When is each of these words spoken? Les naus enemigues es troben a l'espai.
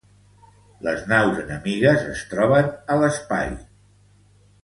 Les 0.87 1.03
naus 1.11 1.41
enemigues 1.41 2.07
es 2.15 2.23
troben 2.33 2.73
a 2.95 2.99
l'espai. 3.03 3.49